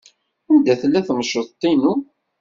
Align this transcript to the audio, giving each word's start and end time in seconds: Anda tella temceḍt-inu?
Anda 0.51 0.73
tella 0.81 1.01
temceḍt-inu? 1.07 1.93